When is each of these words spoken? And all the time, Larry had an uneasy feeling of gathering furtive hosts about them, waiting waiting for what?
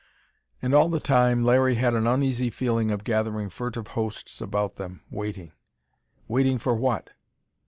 And 0.63 0.73
all 0.73 0.89
the 0.89 0.99
time, 0.99 1.43
Larry 1.43 1.75
had 1.75 1.93
an 1.93 2.07
uneasy 2.07 2.49
feeling 2.49 2.89
of 2.89 3.03
gathering 3.03 3.51
furtive 3.51 3.89
hosts 3.89 4.41
about 4.41 4.77
them, 4.77 5.01
waiting 5.11 5.51
waiting 6.27 6.57
for 6.57 6.73
what? 6.73 7.11